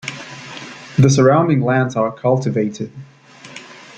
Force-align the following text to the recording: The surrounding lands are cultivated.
The 0.97 1.11
surrounding 1.11 1.61
lands 1.61 1.95
are 1.95 2.11
cultivated. 2.11 2.91